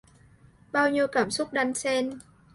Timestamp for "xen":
1.73-2.19